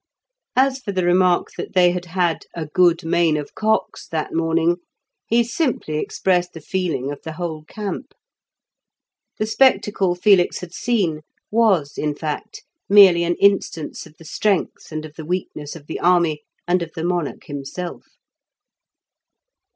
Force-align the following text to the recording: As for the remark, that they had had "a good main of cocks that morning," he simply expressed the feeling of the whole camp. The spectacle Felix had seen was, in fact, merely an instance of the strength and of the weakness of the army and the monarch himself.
As 0.55 0.79
for 0.79 0.91
the 0.91 1.05
remark, 1.05 1.49
that 1.59 1.73
they 1.75 1.91
had 1.91 2.05
had 2.05 2.47
"a 2.55 2.65
good 2.65 3.05
main 3.05 3.37
of 3.37 3.53
cocks 3.53 4.07
that 4.07 4.33
morning," 4.33 4.77
he 5.27 5.43
simply 5.43 5.99
expressed 5.99 6.53
the 6.53 6.59
feeling 6.59 7.11
of 7.11 7.21
the 7.21 7.33
whole 7.33 7.65
camp. 7.65 8.15
The 9.37 9.45
spectacle 9.45 10.15
Felix 10.15 10.57
had 10.57 10.73
seen 10.73 11.21
was, 11.51 11.99
in 11.99 12.15
fact, 12.15 12.63
merely 12.89 13.23
an 13.23 13.35
instance 13.35 14.07
of 14.07 14.17
the 14.17 14.25
strength 14.25 14.91
and 14.91 15.05
of 15.05 15.13
the 15.17 15.25
weakness 15.25 15.75
of 15.75 15.85
the 15.85 15.99
army 15.99 16.41
and 16.67 16.81
the 16.81 17.03
monarch 17.03 17.43
himself. 17.43 18.07